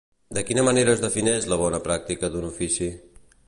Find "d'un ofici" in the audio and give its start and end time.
2.37-2.93